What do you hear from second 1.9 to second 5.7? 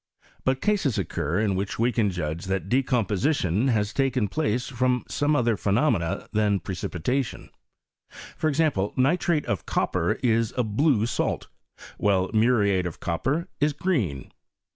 can judge that decomposition has taken place from some otber